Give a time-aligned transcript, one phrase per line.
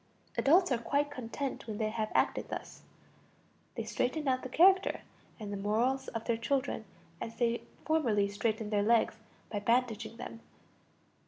[0.35, 2.81] Adults are quite content when they have acted thus.
[3.75, 5.01] They straighten out the character
[5.39, 6.85] and the morals of their children
[7.21, 9.17] as they formerly straightened their legs
[9.51, 10.39] by bandaging them.